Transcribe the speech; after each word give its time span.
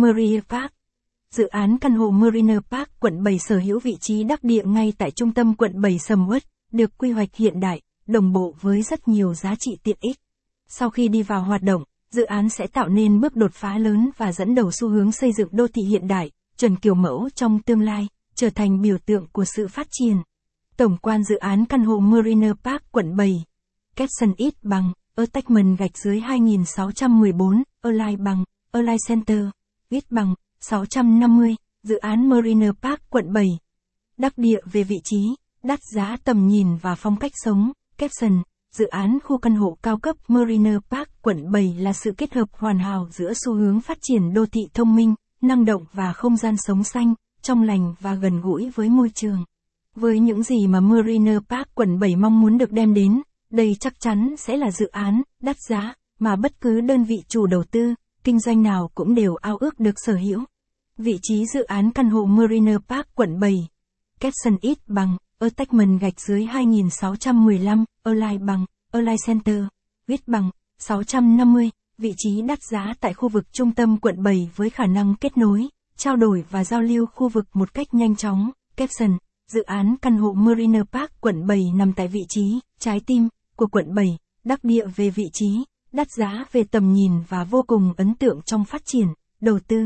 Marina 0.00 0.40
Park 0.48 0.72
Dự 1.30 1.46
án 1.46 1.78
căn 1.78 1.94
hộ 1.94 2.10
Marina 2.10 2.60
Park 2.70 2.88
quận 3.00 3.22
7 3.22 3.38
sở 3.38 3.58
hữu 3.58 3.80
vị 3.80 3.96
trí 4.00 4.24
đắc 4.24 4.44
địa 4.44 4.62
ngay 4.64 4.92
tại 4.98 5.10
trung 5.10 5.32
tâm 5.34 5.54
quận 5.54 5.80
7 5.80 5.98
sầm 5.98 6.28
uất, 6.28 6.42
được 6.72 6.98
quy 6.98 7.10
hoạch 7.10 7.34
hiện 7.34 7.60
đại, 7.60 7.80
đồng 8.06 8.32
bộ 8.32 8.54
với 8.60 8.82
rất 8.82 9.08
nhiều 9.08 9.34
giá 9.34 9.54
trị 9.58 9.78
tiện 9.82 9.96
ích. 10.00 10.16
Sau 10.68 10.90
khi 10.90 11.08
đi 11.08 11.22
vào 11.22 11.42
hoạt 11.42 11.62
động, 11.62 11.84
dự 12.10 12.24
án 12.24 12.48
sẽ 12.48 12.66
tạo 12.66 12.88
nên 12.88 13.20
bước 13.20 13.36
đột 13.36 13.54
phá 13.54 13.78
lớn 13.78 14.10
và 14.16 14.32
dẫn 14.32 14.54
đầu 14.54 14.70
xu 14.72 14.88
hướng 14.88 15.12
xây 15.12 15.32
dựng 15.32 15.48
đô 15.52 15.66
thị 15.66 15.82
hiện 15.82 16.08
đại, 16.08 16.30
chuẩn 16.56 16.76
kiểu 16.76 16.94
mẫu 16.94 17.28
trong 17.34 17.62
tương 17.62 17.80
lai, 17.80 18.08
trở 18.34 18.50
thành 18.50 18.80
biểu 18.80 18.98
tượng 18.98 19.26
của 19.32 19.44
sự 19.44 19.68
phát 19.68 19.86
triển. 19.90 20.16
Tổng 20.76 20.96
quan 21.02 21.24
dự 21.24 21.36
án 21.36 21.64
căn 21.64 21.84
hộ 21.84 21.98
Marina 21.98 22.52
Park 22.64 22.82
quận 22.92 23.16
7. 23.16 23.44
Capson 23.96 24.34
ít 24.36 24.54
bằng, 24.62 24.92
attachment 25.16 25.78
gạch 25.78 25.98
dưới 25.98 26.20
2614, 26.20 27.62
Align 27.82 28.24
bằng, 28.24 28.44
Align 28.72 28.96
Center, 29.08 29.44
ít 29.90 30.04
bằng, 30.10 30.34
650, 30.60 31.56
dự 31.82 31.96
án 31.96 32.28
Marina 32.28 32.72
Park 32.82 33.00
quận 33.10 33.32
7. 33.32 33.46
Đắc 34.16 34.38
địa 34.38 34.58
về 34.72 34.82
vị 34.82 34.96
trí, 35.04 35.20
đắt 35.62 35.78
giá 35.92 36.16
tầm 36.24 36.46
nhìn 36.46 36.76
và 36.76 36.94
phong 36.94 37.16
cách 37.16 37.32
sống, 37.34 37.72
caption, 37.98 38.42
dự 38.72 38.86
án 38.86 39.18
khu 39.24 39.38
căn 39.38 39.54
hộ 39.54 39.78
cao 39.82 39.98
cấp 39.98 40.16
Marina 40.28 40.78
Park 40.90 41.08
quận 41.22 41.52
7 41.52 41.74
là 41.78 41.92
sự 41.92 42.12
kết 42.16 42.34
hợp 42.34 42.48
hoàn 42.52 42.78
hảo 42.78 43.08
giữa 43.10 43.32
xu 43.44 43.54
hướng 43.54 43.80
phát 43.80 43.98
triển 44.02 44.34
đô 44.34 44.46
thị 44.46 44.60
thông 44.74 44.96
minh, 44.96 45.14
năng 45.40 45.64
động 45.64 45.84
và 45.92 46.12
không 46.12 46.36
gian 46.36 46.54
sống 46.58 46.84
xanh, 46.84 47.14
trong 47.42 47.62
lành 47.62 47.94
và 48.00 48.14
gần 48.14 48.40
gũi 48.40 48.70
với 48.74 48.88
môi 48.88 49.10
trường. 49.14 49.44
Với 49.94 50.18
những 50.18 50.42
gì 50.42 50.66
mà 50.66 50.80
Marina 50.80 51.38
Park 51.48 51.74
quận 51.74 51.98
7 51.98 52.16
mong 52.16 52.40
muốn 52.40 52.58
được 52.58 52.72
đem 52.72 52.94
đến, 52.94 53.22
đây 53.50 53.76
chắc 53.80 54.00
chắn 54.00 54.34
sẽ 54.38 54.56
là 54.56 54.70
dự 54.70 54.86
án 54.86 55.22
đắt 55.42 55.56
giá 55.68 55.94
mà 56.18 56.36
bất 56.36 56.60
cứ 56.60 56.80
đơn 56.80 57.04
vị 57.04 57.16
chủ 57.28 57.46
đầu 57.46 57.64
tư, 57.70 57.94
kinh 58.28 58.40
doanh 58.40 58.62
nào 58.62 58.90
cũng 58.94 59.14
đều 59.14 59.36
ao 59.36 59.56
ước 59.56 59.80
được 59.80 59.94
sở 59.96 60.14
hữu. 60.14 60.44
Vị 60.98 61.18
trí 61.22 61.46
dự 61.46 61.62
án 61.62 61.90
căn 61.90 62.10
hộ 62.10 62.24
Marina 62.24 62.78
Park 62.88 63.06
quận 63.14 63.40
7. 63.40 63.68
Capson 64.20 64.56
ít 64.60 64.78
bằng, 64.86 65.16
attachment 65.38 66.00
gạch 66.00 66.20
dưới 66.20 66.44
2615, 66.44 67.84
Align 68.02 68.46
bằng, 68.46 68.66
Align 68.92 69.16
Center, 69.26 69.64
viết 70.06 70.28
bằng, 70.28 70.50
650, 70.78 71.70
vị 71.98 72.14
trí 72.16 72.42
đắt 72.42 72.58
giá 72.70 72.94
tại 73.00 73.14
khu 73.14 73.28
vực 73.28 73.52
trung 73.52 73.72
tâm 73.72 73.96
quận 73.96 74.22
7 74.22 74.50
với 74.56 74.70
khả 74.70 74.86
năng 74.86 75.14
kết 75.14 75.36
nối, 75.36 75.68
trao 75.96 76.16
đổi 76.16 76.44
và 76.50 76.64
giao 76.64 76.82
lưu 76.82 77.06
khu 77.06 77.28
vực 77.28 77.46
một 77.52 77.74
cách 77.74 77.94
nhanh 77.94 78.16
chóng. 78.16 78.50
Capson, 78.76 79.18
dự 79.52 79.62
án 79.62 79.94
căn 80.02 80.16
hộ 80.16 80.32
Marina 80.32 80.84
Park 80.92 81.20
quận 81.20 81.46
7 81.46 81.72
nằm 81.74 81.92
tại 81.92 82.08
vị 82.08 82.22
trí, 82.28 82.60
trái 82.78 83.00
tim, 83.06 83.28
của 83.56 83.66
quận 83.66 83.94
7, 83.94 84.18
đắc 84.44 84.64
địa 84.64 84.86
về 84.96 85.10
vị 85.10 85.24
trí, 85.32 85.64
đắt 85.92 86.10
giá 86.10 86.44
về 86.52 86.64
tầm 86.64 86.92
nhìn 86.92 87.12
và 87.28 87.44
vô 87.44 87.64
cùng 87.66 87.92
ấn 87.96 88.14
tượng 88.14 88.40
trong 88.46 88.64
phát 88.64 88.82
triển, 88.84 89.06
đầu 89.40 89.58
tư. 89.68 89.76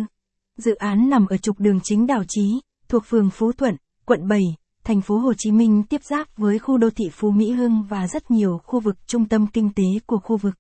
Dự 0.57 0.75
án 0.75 1.11
nằm 1.11 1.27
ở 1.27 1.37
trục 1.37 1.61
đường 1.61 1.81
chính 1.83 2.07
Đào 2.07 2.23
Chí, 2.29 2.61
thuộc 2.89 3.03
phường 3.07 3.31
Phú 3.31 3.53
Thuận, 3.53 3.77
quận 4.05 4.29
7, 4.29 4.41
thành 4.85 5.01
phố 5.01 5.19
Hồ 5.19 5.33
Chí 5.39 5.53
Minh 5.53 5.83
tiếp 5.83 6.05
giáp 6.05 6.37
với 6.37 6.59
khu 6.59 6.79
đô 6.79 6.91
thị 6.91 7.05
Phú 7.13 7.31
Mỹ 7.31 7.53
Hưng 7.53 7.83
và 7.89 8.09
rất 8.09 8.31
nhiều 8.31 8.61
khu 8.65 8.81
vực 8.81 8.97
trung 9.07 9.29
tâm 9.29 9.47
kinh 9.47 9.71
tế 9.73 9.85
của 10.07 10.19
khu 10.19 10.37
vực. 10.37 10.55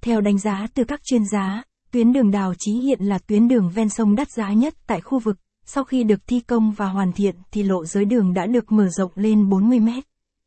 Theo 0.00 0.20
đánh 0.20 0.38
giá 0.38 0.66
từ 0.74 0.84
các 0.84 1.00
chuyên 1.04 1.22
gia, 1.32 1.62
tuyến 1.90 2.12
đường 2.12 2.30
Đào 2.30 2.54
Chí 2.58 2.72
hiện 2.72 3.00
là 3.02 3.18
tuyến 3.18 3.48
đường 3.48 3.70
ven 3.74 3.88
sông 3.88 4.14
đắt 4.14 4.30
giá 4.30 4.52
nhất 4.52 4.74
tại 4.86 5.00
khu 5.00 5.18
vực. 5.18 5.36
Sau 5.66 5.84
khi 5.84 6.04
được 6.04 6.26
thi 6.26 6.40
công 6.40 6.72
và 6.72 6.86
hoàn 6.86 7.12
thiện 7.12 7.36
thì 7.50 7.62
lộ 7.62 7.84
giới 7.84 8.04
đường 8.04 8.34
đã 8.34 8.46
được 8.46 8.72
mở 8.72 8.88
rộng 8.88 9.12
lên 9.14 9.48
40 9.48 9.80
mét. 9.80 10.04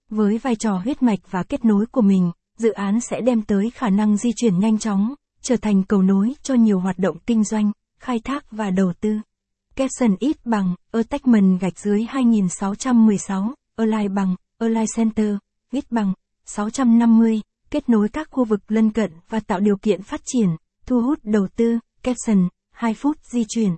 Với 0.09 0.37
vai 0.37 0.55
trò 0.55 0.77
huyết 0.83 1.03
mạch 1.03 1.19
và 1.31 1.43
kết 1.43 1.65
nối 1.65 1.85
của 1.85 2.01
mình, 2.01 2.31
dự 2.57 2.71
án 2.71 3.01
sẽ 3.01 3.21
đem 3.21 3.41
tới 3.41 3.69
khả 3.69 3.89
năng 3.89 4.17
di 4.17 4.29
chuyển 4.35 4.59
nhanh 4.59 4.79
chóng, 4.79 5.13
trở 5.41 5.57
thành 5.57 5.83
cầu 5.83 6.01
nối 6.01 6.33
cho 6.43 6.53
nhiều 6.53 6.79
hoạt 6.79 6.99
động 6.99 7.17
kinh 7.25 7.43
doanh, 7.43 7.71
khai 7.99 8.19
thác 8.19 8.51
và 8.51 8.69
đầu 8.69 8.93
tư. 9.01 9.19
Capson 9.75 10.15
ít 10.19 10.45
bằng, 10.45 10.75
attachment 10.91 11.59
gạch 11.59 11.79
dưới 11.79 12.03
2616, 12.03 13.53
Align 13.75 14.15
bằng, 14.15 14.35
Align 14.57 14.85
Center, 14.95 15.35
ít 15.71 15.91
bằng, 15.91 16.13
650, 16.45 17.41
kết 17.69 17.89
nối 17.89 18.09
các 18.09 18.27
khu 18.31 18.45
vực 18.45 18.59
lân 18.67 18.91
cận 18.91 19.11
và 19.29 19.39
tạo 19.39 19.59
điều 19.59 19.77
kiện 19.77 20.01
phát 20.01 20.21
triển, 20.25 20.49
thu 20.85 21.01
hút 21.01 21.19
đầu 21.23 21.47
tư, 21.55 21.79
Capson, 22.03 22.47
2 22.71 22.93
phút 22.93 23.17
di 23.23 23.43
chuyển. 23.49 23.71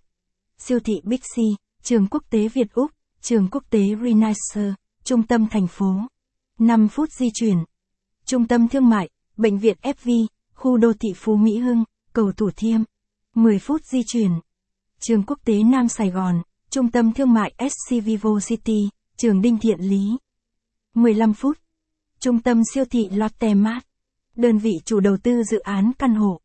Siêu 0.57 0.79
thị 0.79 0.93
Big 1.03 1.17
C, 1.17 1.37
trường 1.83 2.07
quốc 2.07 2.23
tế 2.29 2.47
Việt 2.47 2.73
Úc, 2.73 2.91
trường 3.21 3.47
quốc 3.51 3.63
tế 3.69 3.79
Renaissance, 4.03 4.75
trung 5.03 5.23
tâm 5.23 5.47
thành 5.47 5.67
phố. 5.67 5.95
5 6.59 6.87
phút 6.87 7.09
di 7.11 7.29
chuyển. 7.33 7.57
Trung 8.29 8.47
tâm 8.47 8.67
thương 8.67 8.89
mại, 8.89 9.09
bệnh 9.37 9.57
viện 9.57 9.77
FV, 9.81 10.25
khu 10.53 10.77
đô 10.77 10.93
thị 10.93 11.09
Phú 11.15 11.35
Mỹ 11.35 11.57
Hưng, 11.57 11.83
cầu 12.13 12.31
Thủ 12.31 12.49
Thiêm. 12.55 12.81
10 13.35 13.59
phút 13.59 13.85
di 13.85 14.01
chuyển. 14.07 14.31
Trường 14.99 15.23
quốc 15.23 15.39
tế 15.45 15.63
Nam 15.63 15.87
Sài 15.87 16.09
Gòn, 16.09 16.41
trung 16.69 16.91
tâm 16.91 17.13
thương 17.13 17.33
mại 17.33 17.53
SC 17.59 17.95
Vivo 18.03 18.29
City, 18.47 18.89
trường 19.17 19.41
Đinh 19.41 19.57
Thiện 19.57 19.79
Lý. 19.79 20.17
15 20.95 21.33
phút. 21.33 21.59
Trung 22.19 22.41
tâm 22.41 22.61
siêu 22.73 22.85
thị 22.85 23.09
Lotte 23.09 23.53
Mart. 23.53 23.85
Đơn 24.35 24.57
vị 24.57 24.71
chủ 24.85 24.99
đầu 24.99 25.17
tư 25.23 25.43
dự 25.43 25.59
án 25.59 25.91
căn 25.99 26.15
hộ. 26.15 26.39